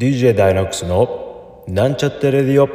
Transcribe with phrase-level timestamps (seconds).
[0.00, 2.70] DJ ダイノックスのなんちゃってレディオ。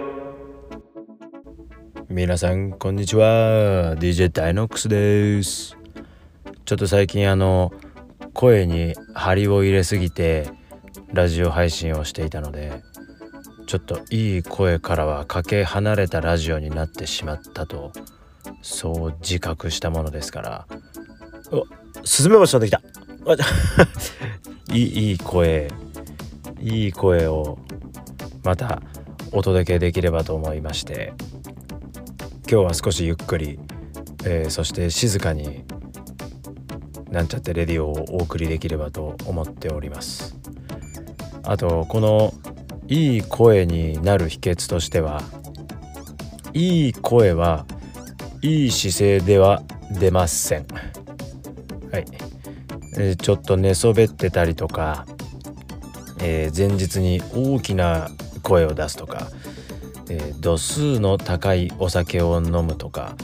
[2.08, 3.96] 皆さんこんにちは。
[3.96, 5.76] DJ ダイノックスです。
[6.66, 7.74] ちょっと最近あの
[8.36, 10.52] 声に張りを入れすぎて
[11.14, 12.84] ラジオ配信をしていたので
[13.66, 17.92] ちょっといい声からはかけ離れたラジオになってしまったと
[18.62, 20.68] そう自覚したものですから。
[21.52, 21.66] お
[22.04, 22.84] スズメバチ飛んできた。
[24.72, 25.85] いいい声。
[26.60, 27.60] いい声を
[28.44, 28.82] また
[29.32, 31.14] お届けできればと思いまして
[32.50, 33.60] 今日は少しゆっくり、
[34.24, 35.64] えー、そして静かに
[37.10, 40.38] なんちゃってレディオをお送りできればと思っております。
[41.44, 42.34] あとこの
[42.88, 45.22] いい声になる秘訣としては
[46.54, 47.66] いい声は
[48.42, 50.68] いい姿勢では出ません。
[51.92, 52.06] はい、
[52.98, 55.06] えー、ちょっと寝そべってたりとか
[56.28, 58.10] えー、前日に大きな
[58.42, 59.28] 声を出すとか、
[60.10, 63.16] えー、度数の高いお酒を飲むとか、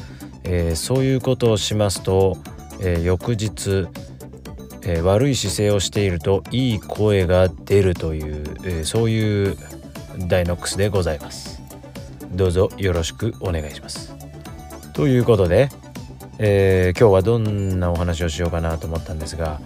[0.44, 2.38] えー、そういうことをしますと、
[2.84, 3.88] え翌日、
[4.84, 9.58] え悪い姿勢をしているといい声が出るという、えそういう
[10.28, 11.62] ダイノックスでございます。
[12.32, 14.16] どうぞよろしくお願いします。
[14.94, 15.70] ということで、
[16.40, 19.62] え今日はどんなお話をしようかなと思ったんですが、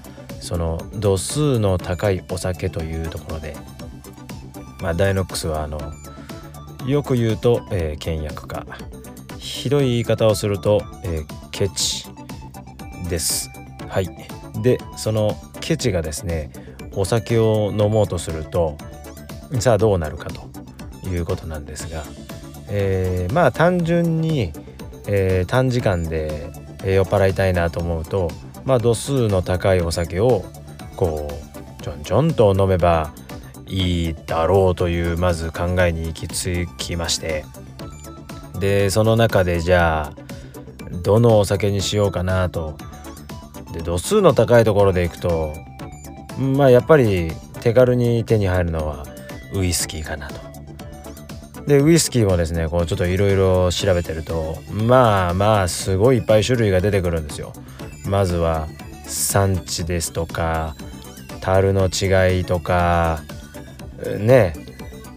[0.46, 3.56] その度数の高いお酒というところで
[4.80, 5.80] まあダイノックスはあの
[6.86, 8.64] よく言うと、えー、倹約家。
[9.40, 12.06] ひどい言い方をすると、えー、ケチ
[13.10, 13.50] です。
[13.88, 14.08] はい。
[14.62, 16.52] でそのケチがですね
[16.94, 18.78] お酒を飲もうとすると
[19.59, 20.48] さあどうなるかと
[21.08, 22.04] いうことなんですが、
[22.70, 24.54] えー、まあ単純に、
[25.08, 26.52] えー、短時間で
[26.86, 28.30] 酔っ払いたいなと思うと
[28.66, 30.44] まあ、度数の高いお酒を
[30.96, 31.30] こ
[31.80, 33.14] うちょんちょんと飲めば
[33.68, 37.46] いいだろうというまず考えに行き着きまして
[38.60, 40.14] でその中でじゃあ
[41.04, 42.78] どのお酒にしようかなと
[43.74, 45.54] で度数の高いところでいくと
[46.40, 47.31] まあやっぱり
[47.62, 49.06] 手軽に手に入るのは
[49.54, 50.46] ウイスキーかなと。
[51.68, 57.54] でウイスキーもですねこうちょっといろいろ調べてるとまあまあすごいいっぱい種類が出てくるんですよ。
[58.08, 58.68] まずは
[59.06, 60.76] 産地ですとか
[61.42, 63.22] 樽の違いとか
[64.20, 64.54] ね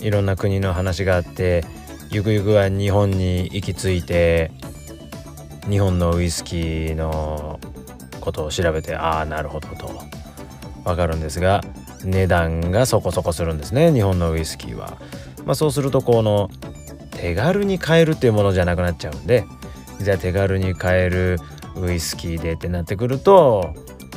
[0.01, 1.65] いろんな国の話があって
[2.11, 4.51] ゆくゆくは日本に行き着いて
[5.69, 7.61] 日本のウイスキーの
[8.21, 9.91] ことを調べてああなるほどと
[10.85, 11.63] わかるんですが
[12.05, 14.99] 値段がそこそこするんですね日本のウイスキーは。
[15.45, 16.51] まあ、そうするとこの
[17.11, 19.45] 手軽に買えるっていうものじゃなくなっちゃうんで
[19.99, 21.39] じゃあ手軽に買える
[21.81, 23.75] ウイスキーでってなってくると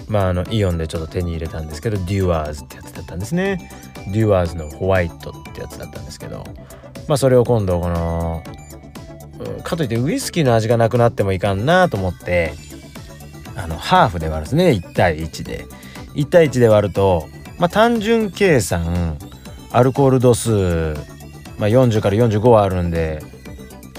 [0.07, 3.71] まああのイオンでちょっと手に入れたんですけどデュアーズってやつだったんですね。
[4.11, 6.43] デュアーズのホワイトってやつだったんですけど
[7.07, 8.43] まあそれを今度この
[9.63, 12.53] かといってウイスキーの味がなくなってもいかんなと思って
[13.55, 14.69] あのハーフで割るんですね。
[14.71, 15.65] 1対1で。
[16.15, 19.17] 1対1で割るとまあ単純計算
[19.71, 20.95] アルコール度数、
[21.57, 23.23] まあ、40から45はあるんで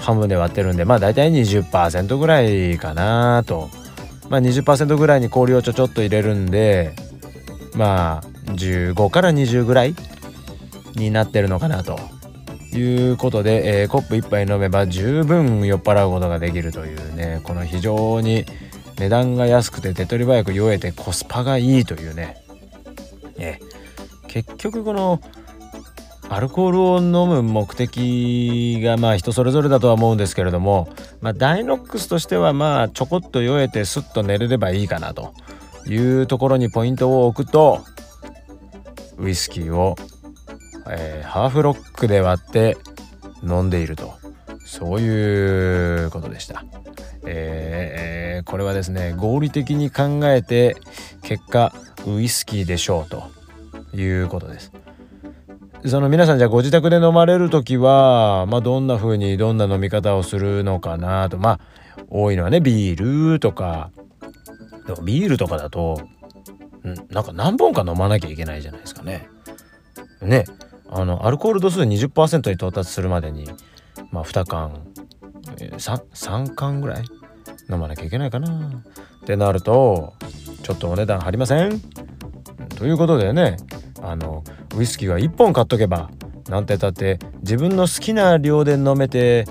[0.03, 3.69] 半分で割ってるんでまあ大体20%ぐらいかなと。
[4.29, 6.95] まあ20%ぐらいに氷をちょちょっと入れるんで
[7.75, 9.95] まあ15から20ぐらい
[10.95, 11.99] になってるのかなと
[12.75, 18.45] いうことで、えー、コップ1杯飲めば十分酔っ払うことができるというねこの非常に
[18.97, 22.37] 値段が安くて手取り早く酔えてコスパがいいというね、
[23.37, 23.59] え、
[24.27, 25.19] 結局この
[26.29, 30.89] アルコールを飲む目的がまあ人それぞれだとは思うんですけれども、
[31.21, 35.33] まあ、ダイノックスとしてはまあちょこっと酔えてスッと寝れればいいかなと
[35.87, 37.81] いうところにポイントを置くと
[39.17, 39.95] ウイスキーを、
[40.89, 42.77] えー、ハーフロックで割って
[43.43, 44.13] 飲んでいると
[44.65, 46.63] そういうことでした。
[47.25, 50.75] えー、これはですね合理的に考えて
[51.21, 51.73] 結果
[52.05, 53.23] ウイスキーでしょうと
[53.95, 54.82] いうことです。
[55.85, 61.37] その皆さんじゃあご自宅で飲まれる時は、まあ、どんな風にどんな飲み方をするのかなと。
[61.37, 61.59] まあ
[62.09, 63.91] 多いのはねビールとか。
[64.87, 66.01] でもビールとかだと
[66.85, 69.27] んなんか何本か飲まなきゃいけないじゃないですかね。
[70.21, 70.45] ね
[70.89, 73.49] あのアルコール度数20%に到達するまでに
[74.11, 74.85] まあ2缶
[75.57, 77.03] 3, 3缶ぐらい
[77.69, 78.83] 飲まなきゃいけないかな。
[79.21, 80.13] ってなると
[80.63, 81.81] ちょっとお値段張りません？
[82.83, 83.55] ということでね
[84.01, 84.43] あの
[84.75, 86.11] ウイスキーは1本買っとけば
[86.49, 89.45] なんてたって自分の好きな量で飲めて、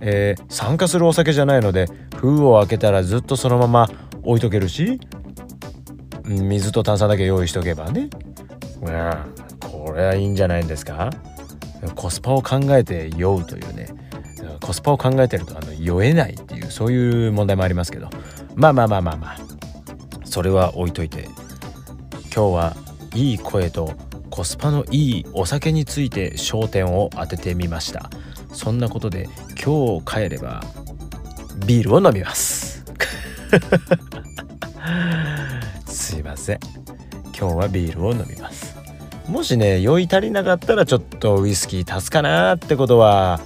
[0.00, 1.86] えー、酸化するお酒じゃないので
[2.16, 3.88] 封を開けたらずっとそのまま
[4.24, 4.98] 置いとけるし
[6.24, 8.10] 水と炭酸だけ用意しとけばね、
[8.82, 8.90] うん、
[9.70, 11.10] それはいいんじゃないんですか？
[11.94, 13.86] コスパを考えて酔うというね。
[14.60, 18.08] コスパを考えてるとあの酔えないっていうそういう問題もありますけど。
[18.56, 19.36] まあまあまあまあまあ。
[20.24, 21.28] それは置いといて。
[22.34, 22.76] 今日は
[23.14, 23.92] いい声と
[24.28, 28.10] コスパのいいお酒について焦点を当ててみました。
[28.52, 29.28] そんなことで
[29.64, 30.64] 今日帰れば
[31.64, 32.84] ビールを飲みます。
[35.86, 36.58] すいません。
[37.38, 38.76] 今日はビールを飲みます。
[39.28, 43.40] もしね酔い足りなかったらちょっとウイスキー足すかなってことは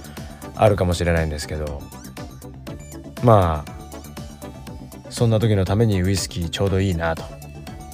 [0.55, 1.79] あるかもしれないんですけど。
[3.21, 3.71] まあ
[5.11, 7.38] そんな時のためにウイスキーちょうどいいなと。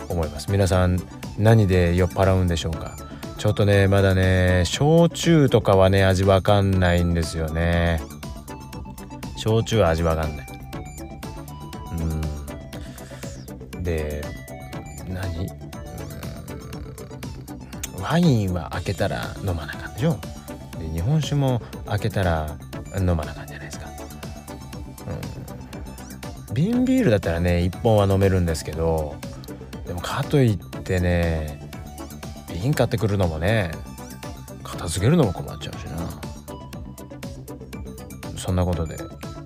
[0.09, 0.51] 思います。
[0.51, 1.01] 皆さん
[1.37, 2.95] 何で酔っ払うんでしょうか？
[3.37, 8.01] ちょっとねまだね焼酎とかはね味わかんないんですよね。
[9.37, 10.47] 焼酎は味わかんない。
[13.73, 13.83] うん。
[13.83, 14.23] で
[15.07, 15.49] 何？
[18.01, 20.17] ワインは開けたら飲まなかったでしょ。
[20.79, 22.57] で日本酒も開けたら
[22.97, 23.87] 飲まなかったじゃないですか、
[26.47, 29.15] うん、瓶ビールだったらね1本は飲めるんですけど
[29.85, 31.69] でもかといってね
[32.61, 33.71] 瓶買ってくるのもね
[34.63, 35.95] 片付けるのも困っちゃうしな。
[38.37, 38.97] そんなことで、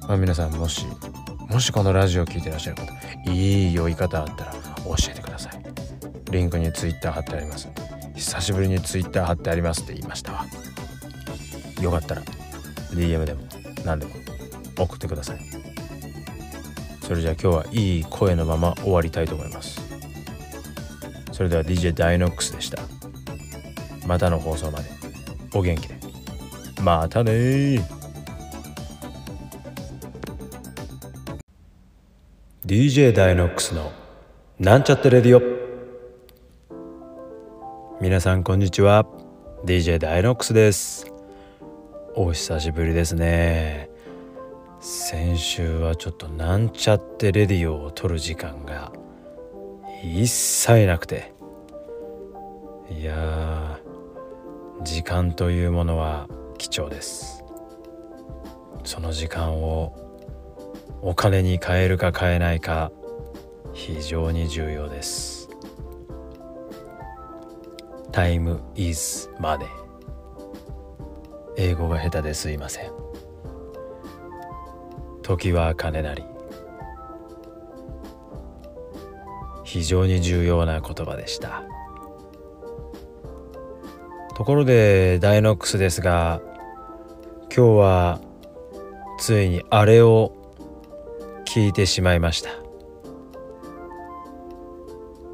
[0.07, 0.86] まあ、皆さんもし
[1.50, 4.53] もしこのラジオを聴いてらっしゃる方いい酔い方あったら
[4.86, 5.63] 教えてください。
[6.31, 7.69] リンクにツイッター貼ってあります。
[8.15, 10.45] 久しぶりにツイッター貼ってありますって言いましたわ。
[11.81, 12.21] よかったら
[12.91, 13.41] DM でも
[13.86, 14.12] 何でも
[14.77, 15.39] 送ってください。
[17.07, 19.79] それじゃあ今日はいい声のまま終わりたいと思います。
[21.39, 22.81] それでは DJ ダイノックスでした。
[24.06, 24.89] またの放送まで。
[25.56, 25.95] お元気で。
[26.81, 27.31] またね
[32.65, 33.94] DJ ダイノックスの
[34.59, 35.41] なんちゃってレディオ。
[38.01, 39.06] 皆さんこんにちは。
[39.63, 41.07] DJ ダイノックスです。
[42.15, 43.89] お久しぶりですね。
[44.81, 48.91] 先週はちょっとなんちゃってレディオを撮る時間が
[50.04, 51.34] 一切なくて。
[52.90, 53.80] いや
[54.84, 57.44] 時間というものは貴重です。
[58.84, 59.96] その時間を
[61.01, 62.92] お金に変えるか変えないか
[63.74, 65.50] 非常に重要です。
[68.12, 69.68] Time is money
[71.57, 72.92] 英語が下手ですいません。
[75.22, 76.29] 時は金なり。
[79.69, 81.62] 非常に重要な言葉でした。
[84.36, 86.42] ところでダイノックスですが
[87.56, 88.19] 今日は
[89.19, 90.33] ついにあれを
[91.45, 92.50] 聞いてしまいました。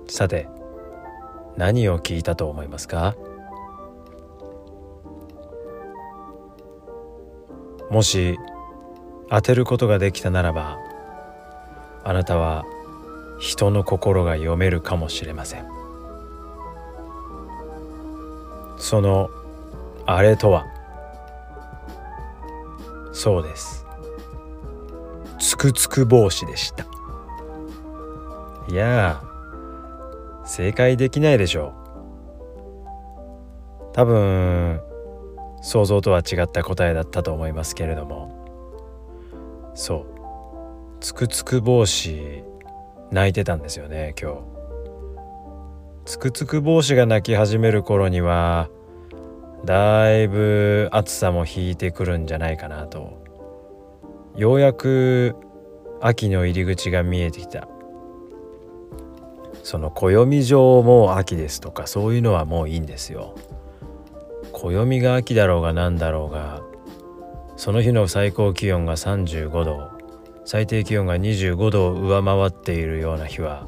[0.09, 0.49] さて
[1.55, 3.15] 何を聞いたと思いますか？
[7.89, 8.37] もし
[9.29, 10.77] 当てることができたならば
[12.03, 12.65] あなたは
[13.39, 15.67] 人の心が読めるかもしれません。
[18.77, 19.29] その
[20.05, 20.65] あれとは？
[23.11, 23.85] そうです。
[25.39, 26.85] つくつく帽子でした。
[28.69, 29.21] いや
[30.45, 31.73] 正解できないでしょ
[33.91, 33.93] う。
[33.93, 34.81] 多分
[35.61, 38.31] 想像とは違った答えだったと思いますけれども。
[39.73, 40.05] そう。
[40.99, 42.43] つくつく帽子
[43.15, 44.37] 泣いてたんですよね今日。
[46.03, 48.69] つくつく帽子が泣き始める頃には
[49.63, 53.23] だいぶ暑さも引いてくるんじゃないかなと。
[54.35, 55.33] ようやく
[56.01, 57.69] 秋の入り口が見えてきた。
[59.63, 63.33] その暦上も秋ですとかそういうのはもういいんですよ。
[64.51, 66.61] 暦が秋だろうが何だろうが
[67.55, 69.94] その日の最高気温が35度。
[70.45, 73.67] 最低気温が25度を上回っているような日は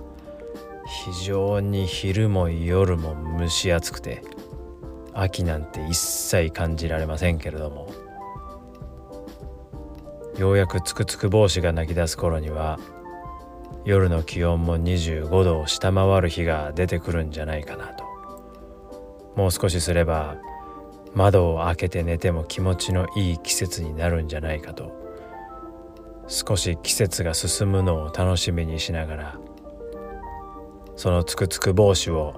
[0.86, 4.24] 非常に昼も夜も蒸し暑くて
[5.14, 7.92] 秋なんて一切感じられませんけれども。
[10.38, 12.78] ようやくつくつく帽子が泣き出す頃には
[13.86, 18.04] 夜の気温も25度を下回る日が出てくるんじゃないかなと。
[19.36, 20.38] もう少しすれば
[21.16, 25.07] 窓を開けて寝ても気持ちのいい季節になるんじゃないかと。
[26.28, 29.40] 少し季節が進むのを楽しみにしながら
[30.96, 32.36] そのつくつく帽子を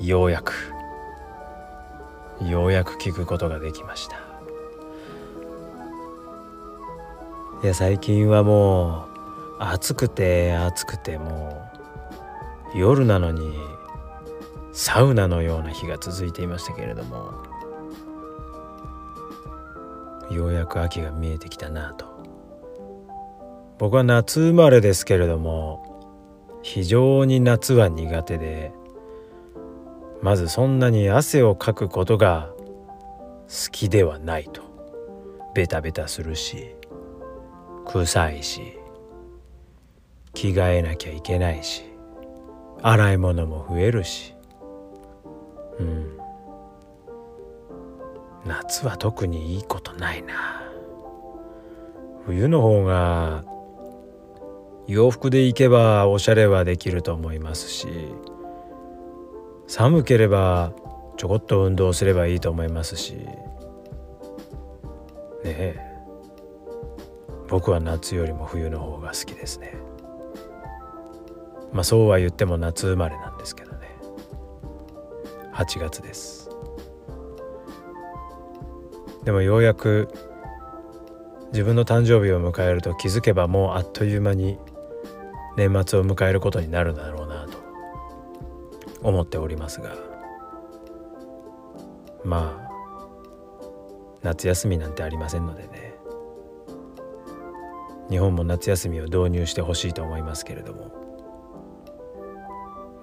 [0.00, 0.52] ようやく
[2.42, 4.16] ようやく聞くことができました。
[7.62, 9.06] いや最近はも
[9.60, 11.64] う暑くて暑くても
[12.74, 13.52] う夜なのに
[14.72, 17.32] サウナのような日が続いていましたけれども
[20.28, 22.11] ようやく秋が見えてきたなと。
[23.82, 25.82] 僕は夏生まれですけれども
[26.62, 28.70] 非常に夏は苦手で
[30.22, 32.52] まずそんなに汗をかくことが
[33.48, 34.62] 好きではないと
[35.56, 36.76] ベタベタするし
[37.84, 38.78] 臭いし
[40.32, 41.82] 着替えなきゃいけないし
[42.82, 44.32] 洗い物も増えるし
[45.80, 46.16] うん。
[48.46, 50.62] 夏は特にいいことないな。
[52.26, 53.44] 冬の方が
[54.86, 57.88] 洋服で行けばおしゃれはできると思いますし
[59.66, 60.72] 寒ければ
[61.16, 63.34] ちょこっと運動すればいいと思いますしね
[65.44, 65.92] え。
[67.48, 69.74] 僕は夏よりも冬の方が好きですね。
[71.72, 73.88] まあそうは言っても夏生まれなんですけどね。
[75.52, 76.48] 8月です。
[79.24, 80.08] でもようやく
[81.52, 84.58] 自分の誕生日を迎えると気づけばもうあっという間に
[85.56, 87.58] 年末を迎えることになるだろうなと
[89.02, 89.94] 思っておりますが
[92.24, 92.72] まあ
[94.22, 95.92] 夏休みなんてありませんのでね。
[98.12, 100.92] 日本も夏休みを導入してほしいと思いますけれども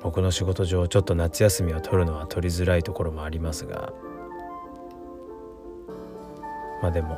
[0.04, 3.92] 僕の仕事上ちょっと夏休みを取るのは取りづらいところもありますが
[6.84, 7.18] まあでも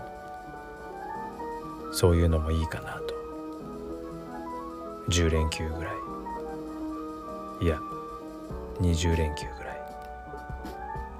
[1.91, 3.00] そういうのもいいかな
[5.09, 5.93] 10連休ぐらい。
[7.65, 7.79] いや
[8.79, 9.81] 20連休ぐらい。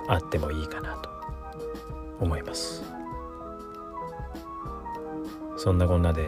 [0.08, 1.10] あってもいいかなと
[2.20, 2.84] 思います。
[5.58, 6.28] そんなこんなで。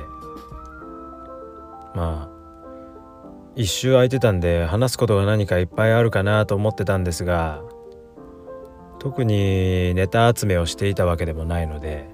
[1.96, 2.34] まあ
[3.56, 7.62] 一周空いてたんで話すことが何かいっぱいあるかなと思ってたんですが
[8.98, 12.10] 特にネタ集めをしていたわけでもないので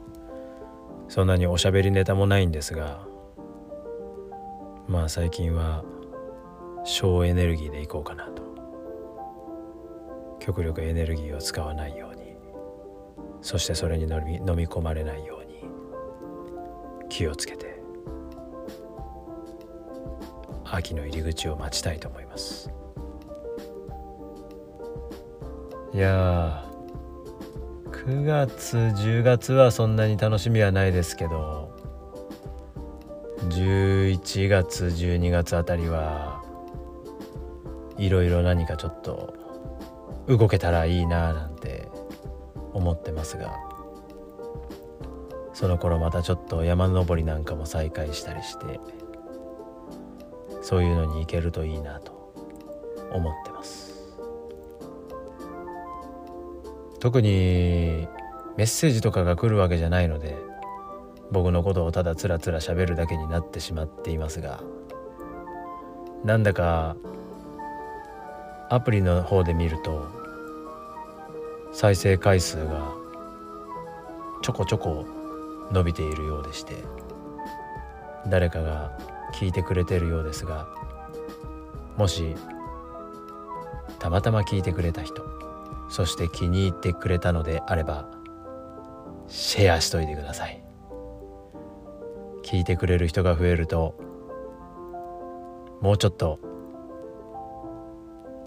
[1.08, 3.00] そんなにおしゃべりネタもないんですが
[4.90, 5.86] まあ最近は
[6.84, 8.42] 省エネルギーでいこうかなと。
[10.40, 12.36] 極力エネルギーを使わないように。
[13.42, 15.64] そしてそれに飲み飲み込まれないように。
[17.08, 17.80] 気をつけて。
[20.66, 22.72] 秋の入り口を待ちたいと思います。
[25.94, 26.66] いや
[27.92, 31.69] 9月10月はそんなに楽しみはないですけど。
[33.50, 36.44] 11月12月あたりは
[37.98, 39.34] いろいろ何かちょっと
[40.28, 41.90] 動けたらいいななんて
[42.74, 43.58] 思ってますが
[45.54, 48.80] その頃またちょっと山登りなんかも再開したりして
[50.62, 52.34] そういうのに行けるといいなと
[53.12, 53.90] 思ってます。
[57.00, 58.08] 特に
[58.58, 60.36] メッセージとかが来るわけじゃないので
[61.32, 64.62] 僕のことをただつらつら喋るだけになってしまっていますが
[66.24, 66.96] なんだか
[68.70, 70.08] アプリの方で見ると
[71.72, 72.94] 再生回数が
[74.42, 75.06] ちょこちょこ
[75.72, 76.74] 伸びているようでして
[78.28, 78.98] 誰かが
[79.34, 80.68] 聞いてくれてるようですが
[81.98, 82.36] もし
[84.00, 85.24] たまたま聞いてくれた人
[85.90, 88.08] そして気に入ってくれたのであれば
[89.28, 90.69] シェアしといてください。
[92.50, 93.94] 聞いてくれる人が増えると
[95.82, 96.40] もうちょっと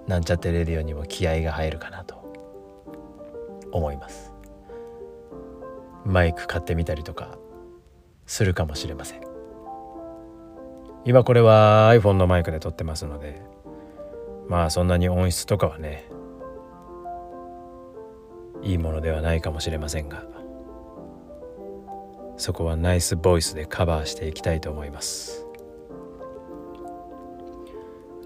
[0.08, 2.16] なんちゃってレディオにも気合が入るかなと
[3.70, 4.32] 思います。
[6.04, 7.38] マイク買ってみたりとか
[8.26, 9.20] するかもしれません。
[11.04, 13.40] 今これは iPhone のマイクで撮ってますので
[14.48, 16.08] まあそんなに音質とかはね
[18.62, 20.41] いいものではないかもしれませんが。
[22.42, 25.46] そこはナイスボイスでカバーしていきたいと思います。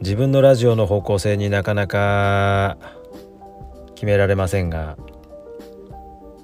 [0.00, 2.78] 自分のラジオの方向性になかなか
[3.94, 4.96] 決められませんが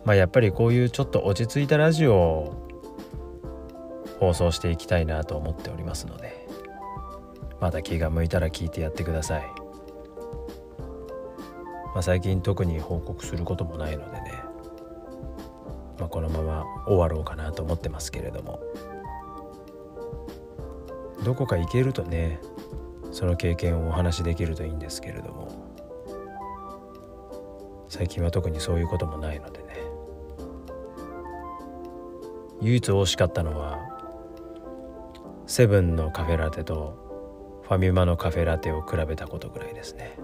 [0.04, 2.68] まあやっぱりこういうちょっと落ち着いたラジオを
[4.18, 6.46] 放送していきたいなと思っておりますので
[7.60, 9.42] また気が向いたら聞いてやってください、
[11.94, 14.41] まあ、最近特に報告することもないのでね。
[16.02, 18.58] まあ、このまま終わろうかなと思ってますけれども。
[21.22, 22.40] どこか行けるとね
[23.12, 25.52] その経験をお話しできるといいんですけれども。
[27.88, 29.66] 最近は特にそういうこともないのでね。
[32.62, 33.78] 唯一惜しかったのは
[35.46, 40.18] セブンのカフェラテとファミマのカフェラテを比べたことぐらいですね。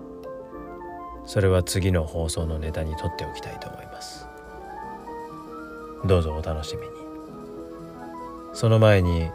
[1.24, 4.26] それは次の放送のネタにとっておきたいと思います。
[6.04, 6.88] どうぞお楽しみに。
[8.52, 9.28] その前に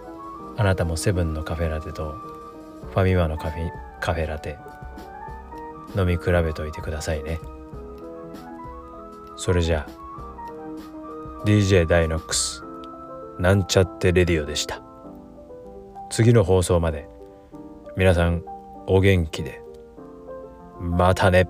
[0.58, 2.12] あなたもセブンのカフェラテと
[2.91, 4.58] ファミマのカフェカフェラテ
[5.96, 7.39] 飲み比べといてくださいね。
[9.36, 12.63] それじゃあ DJ ダイノックス
[13.39, 14.82] なんちゃってレディオでした。
[16.10, 17.08] 次の放送まで
[17.98, 18.43] 皆さん
[18.88, 19.62] お元気で
[20.79, 21.48] またね。